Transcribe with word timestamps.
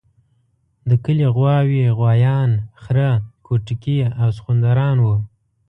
د 0.89 0.91
کلي 1.03 1.27
غواوې، 1.35 1.83
غوایان، 1.97 2.51
خره 2.83 3.09
کوټکي 3.45 3.97
او 4.21 4.29
سخوندران 4.37 4.97
وو. 5.01 5.15